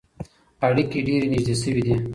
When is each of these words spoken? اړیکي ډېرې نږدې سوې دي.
اړیکي 0.67 0.99
ډېرې 1.07 1.27
نږدې 1.33 1.55
سوې 1.61 1.81
دي. 1.85 1.95